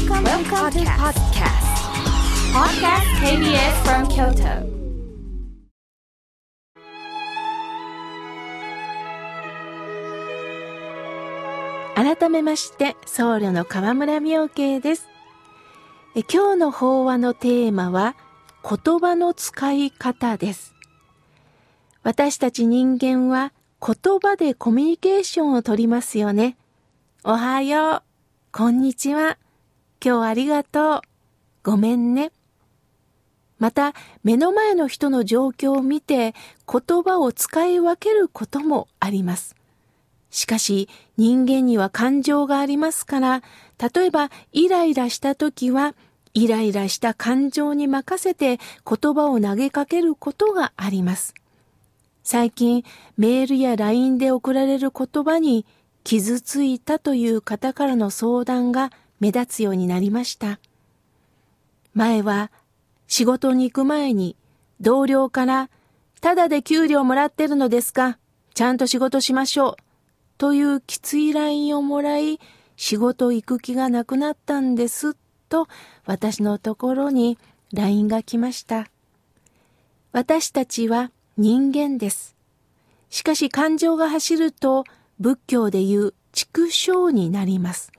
[0.00, 1.66] Welcome, Welcome to podcast.
[2.54, 4.64] Podcast KBS from Kyoto.
[11.94, 15.06] 改めまして僧侶の河村明慶です
[16.16, 18.16] え今日の法話のテーマは
[18.64, 20.74] 言葉の使い方です
[22.02, 23.52] 私たち人間は
[23.86, 26.56] 言葉でコミュニケーションをとりますよね
[27.22, 28.02] おはよう
[28.50, 29.36] こんにちは
[30.02, 31.00] 今日ありがとう。
[31.62, 32.32] ごめんね。
[33.58, 33.92] また
[34.24, 36.34] 目の前の人の状況を見て
[36.66, 39.54] 言葉を使い分けることもあります。
[40.30, 43.42] しかし人間には感情がありますから、
[43.94, 45.94] 例えばイライラした時は、
[46.32, 51.34] イライラした感情に任せて言葉を投げかけることがあります。
[52.22, 52.84] 最近
[53.18, 55.66] メールや LINE で送られる言葉に
[56.04, 60.58] 傷ついたという方からの相談が目立つようになりました。
[61.94, 62.50] 前は
[63.06, 64.36] 仕事に行く前に
[64.80, 65.70] 同僚から
[66.20, 68.18] ただで給料もらってるのですか
[68.54, 69.76] ちゃんと仕事しましょう
[70.40, 72.40] というきつい LINE をもらい、
[72.76, 75.14] 仕事行く気がなくなったんです
[75.50, 75.68] と
[76.06, 77.36] 私のところに
[77.74, 78.86] LINE が来ました。
[80.12, 82.36] 私たちは人間です。
[83.10, 84.84] しかし感情が走ると
[85.18, 87.92] 仏教でいう畜生になります。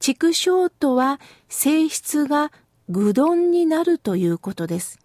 [0.00, 2.50] 畜生とは性質が
[2.88, 4.98] 愚鈍になるということです。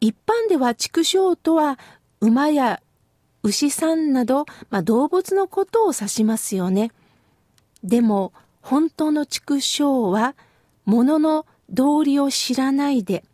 [0.00, 1.78] 一般では畜生とは
[2.20, 2.82] 馬や
[3.42, 6.92] 牛さんなど、まあ、動物のことを指しますよね。
[7.82, 10.34] でも、本当の畜生は、
[10.84, 13.24] 物の道理を知らないで、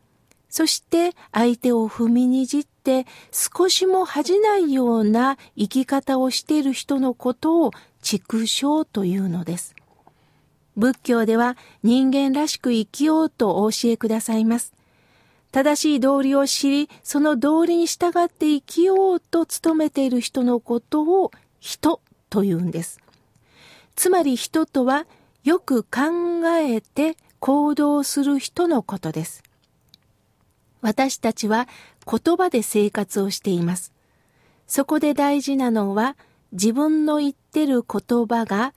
[0.49, 9.76] そして相手を踏みにじって少しも恥じないような生き方をしている人のことを畜生というのです。
[10.77, 14.73] 仏教では人間らしく生きようとお教えくださいます。
[15.53, 23.01] 正しい道理を知り、その道理に従って生きようと努めている人のことを人と言うんです。
[23.95, 25.07] つまり人とは
[25.45, 29.43] よく考えて行動する人のことです。
[30.83, 31.69] 私たちは
[32.05, 33.93] 言葉で生活をしています。
[34.67, 36.17] そこで大事なのは
[36.53, 38.75] 自分の言ってる言葉が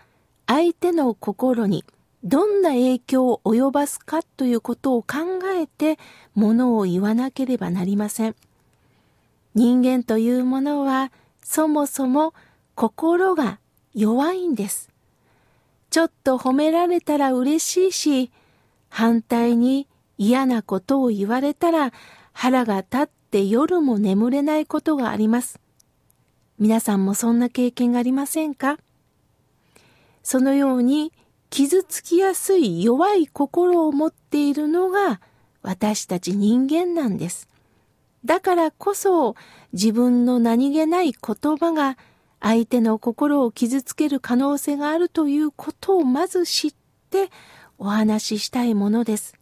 [0.52, 1.86] 相手の心に
[2.24, 5.18] どんな影響を及ばすかということを考
[5.56, 6.00] えて
[6.34, 8.36] ものを言わなければなりません。
[9.54, 11.12] 人間というものは
[11.44, 12.34] そもそも
[12.74, 13.60] 心が
[13.94, 14.90] 弱いんです。
[15.92, 18.32] ちょっと褒められたら嬉しいし、
[18.90, 19.88] 反対に
[20.18, 21.94] 嫌なことを言われたら
[22.34, 25.60] 腹が立って夜も眠れないことがあります。
[26.58, 28.80] 皆さんもそんな経験がありませんか？
[30.24, 31.12] そのように
[31.50, 35.20] 傷つきやすい弱い心を持っているのが
[35.62, 37.48] 私たち人間なんです。
[38.26, 39.36] だからこそ
[39.74, 41.98] 自分の何気ない言葉が
[42.42, 46.74] 相手の心を傷つける可能性があるということをまず知っ
[47.10, 47.30] て
[47.78, 49.36] お話ししたいものです。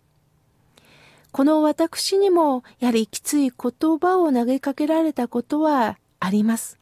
[1.31, 6.79] この私にもやはりきつい言葉を投げかけられたことはあります。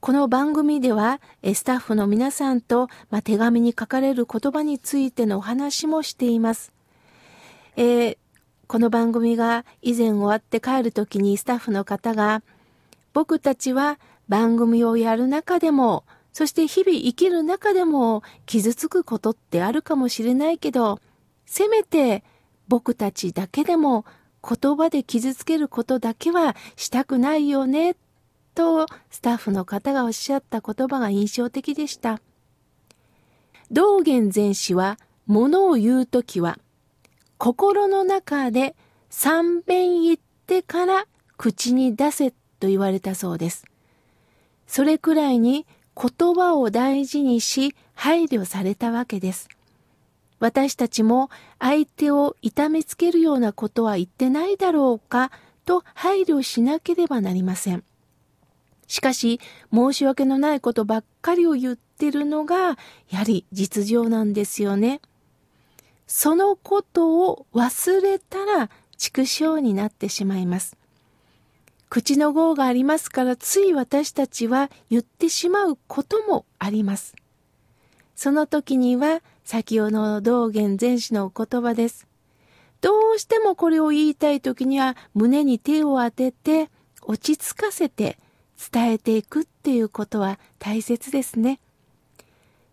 [0.00, 2.88] この番組ではスタッフの皆さんと、
[3.22, 6.72] 手紙に書かれる言葉についてのお話もしています。
[7.76, 8.16] えー、
[8.66, 12.42] この番組が以前終わって帰る時にスタッフの方が
[13.12, 20.98] 僕たちは番組をやる中でもそして日々生きる中でも傷つくことってあるかもしれないけど
[21.46, 22.24] せめて
[22.68, 24.04] 僕たちだけでも
[24.42, 27.96] 言葉で傷つけることだけはしたくないよね
[28.60, 32.20] とスタッフの方がおっしゃった言葉が印象的でした。
[33.70, 36.58] 道元禅師は物を言うときは
[37.38, 38.76] 心の中で
[39.08, 41.06] 三遍言ってから
[41.38, 43.64] 口に出せと言われたそうです。
[44.66, 45.66] それくらいに
[45.96, 49.48] 言葉を大事にし配慮されたわけです。
[50.38, 55.30] 私たちも相手を痛めつけるようなことは言ってないだろうか
[55.64, 57.84] と配慮しなければなりません。
[58.90, 59.38] しかし、
[59.72, 62.76] 申し訳のないことばっかりを言ってるのが、
[63.08, 65.00] やはり実情なんですよね。
[66.08, 70.76] そのことを忘れたら、畜生になってしまいます。
[71.88, 77.14] 口の業がありますから、つい私たちは言ってしまうこともあります。
[78.16, 82.08] その時には、先ほどの道元禅師のお言葉です。
[82.80, 86.70] どうしてもこれを言いたい時には胸に手を当てて
[87.02, 88.18] 落ち着かせて
[88.72, 91.60] 伝えていくっていうことは大切ですね。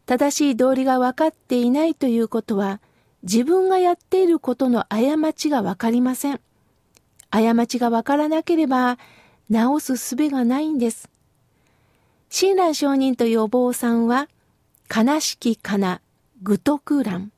[0.05, 2.81] 正しい道理が分かっていないということは
[3.23, 6.39] 自分がやっていることの過ちがわかりません。
[7.29, 8.97] 過ちがわからなければ
[9.49, 11.09] 直す術がないんです。
[12.29, 14.27] 親鸞上人というお坊さんは、
[14.93, 16.01] 悲しきかな、
[16.43, 17.31] 愚徳乱。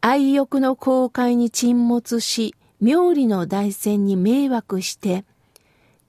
[0.00, 5.24] 愛欲の公開に沈没し、妙理の大戦に迷惑して、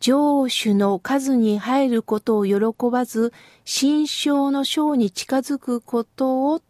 [0.06, 6.62] 上手の数に入ることを喜ばず、心象の章に近づくことを、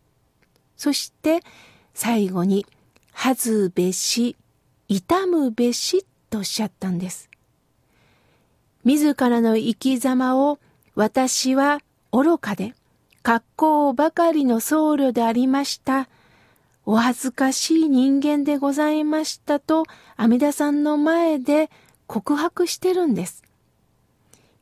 [0.77, 1.41] そして
[1.93, 2.65] 最後に、
[3.11, 4.37] 恥ずべし、
[4.87, 7.29] 痛むべしとおっしゃったんです。
[8.85, 10.57] 自らの生き様を
[10.95, 11.81] 私は
[12.13, 12.73] 愚かで、
[13.21, 16.07] 格好ばかりの僧侶でありました。
[16.85, 19.83] お恥ずかしい人間でございましたと
[20.15, 21.69] 阿弥陀さんの前で
[22.07, 23.43] 告白してるんです。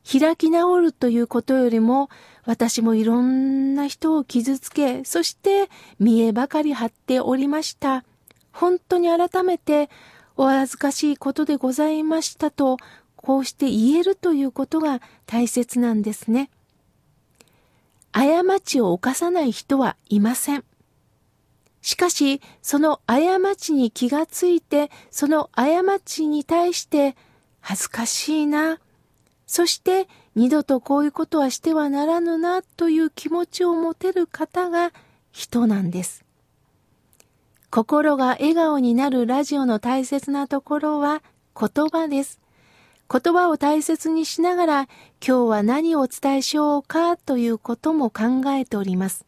[0.09, 2.09] 開き直るということよりも
[2.45, 5.69] 私もいろんな人を傷つけ、そして
[5.99, 8.03] 見栄ばかり張っておりました。
[8.51, 9.89] 本当に改めて
[10.35, 12.77] お恥ずかしいことでございましたと、
[13.15, 16.49] こうして言えるということが大切なんですね。
[18.11, 20.63] 過ちを犯さない人はいません。
[21.81, 25.67] しかし、その過ちに気がついて、その過
[25.99, 27.15] ちに対して
[27.65, 28.77] 恥ずかしいな、
[29.47, 34.91] そして二度とこういうことはしてはならぬなという気持ちを持てる方が
[35.31, 36.25] 人なんです。
[37.69, 41.23] 心が笑顔になるラジオの大切なところは
[41.57, 42.41] 言葉です。
[43.09, 44.81] 言葉を大切にしながら
[45.25, 49.25] 今日は何をお伝えしようかということも考えております。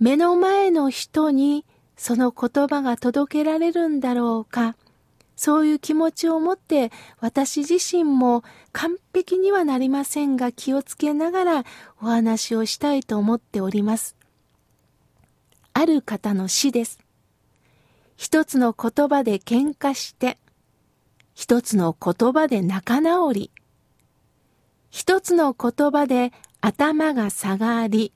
[0.00, 1.64] 目の前の人に
[1.96, 4.74] その言葉が届けられるんだろうか。
[5.38, 6.90] そういう気持ちを持って
[7.20, 8.42] 私自身も
[8.72, 11.64] 完璧にはなりませんが気をつけながら
[12.02, 14.16] お話をしたいと思っております。
[15.74, 16.98] ある方の死です。
[18.16, 20.38] 一つの言葉で喧嘩して、
[21.34, 23.52] 一つの言葉で仲直り、
[24.90, 28.12] 一つの言葉で頭が下がり、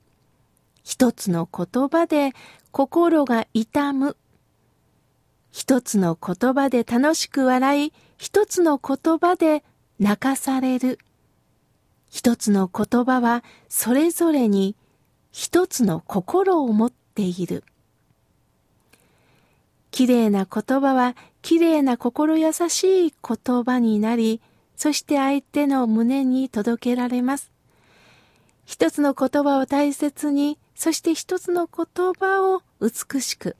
[0.83, 2.33] 一つの言葉で
[2.71, 4.17] 心が痛む、
[5.53, 9.63] 一つの言葉で楽しく笑い、一つの言葉で
[9.99, 10.97] 泣かされる。
[12.09, 14.75] 一つの言葉はそれぞれに
[15.31, 17.63] 一つの心を持っている。
[19.91, 24.41] 綺麗な言葉は綺麗な心優しい言葉になり、
[24.75, 27.51] そして相手の胸に届けられます。
[28.65, 33.55] 一つの言葉を大切に、そして一つの言葉を美しく。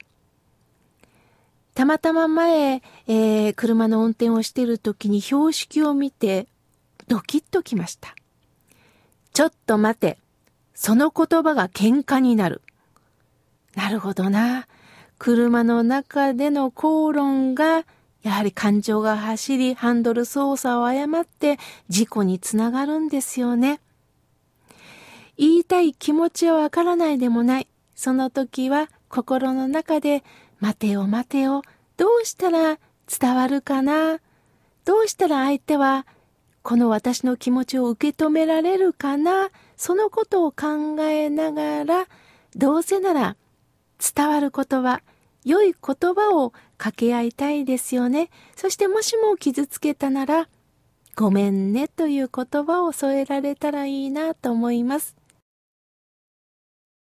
[1.74, 6.48] たまたま前、えー、車の運転をしている時に標識を見て、
[7.08, 8.16] ドキッときました。
[9.34, 10.18] ちょっと待て。
[10.76, 12.62] その言葉が喧嘩になる。
[13.76, 14.68] なるほどな。
[15.18, 17.86] 車の中での口論が、
[18.22, 21.58] やはり感情が走り、ハンドル操作を誤って
[21.90, 23.80] 事故につながるんですよね。
[25.38, 27.68] 言いたい気持ちはわからないでもない。
[27.96, 30.24] その時は心の中で、
[30.64, 31.62] 待てよ待てよ、
[31.98, 32.80] どうしたら
[33.20, 34.20] 伝わるかな？
[34.86, 36.06] どうしたら相手は
[36.62, 39.50] この私の気持ちを受け止められるかな？
[39.76, 42.08] そのことを考えながら、
[42.56, 43.36] どうせなら
[44.16, 45.02] 伝わる言葉、
[45.44, 48.30] 良い言葉を掛け合いたいですよね。
[48.56, 50.48] そしてもしも傷つけたなら、
[51.18, 55.18] ごめんねという言葉を添えられたらいいなと思います。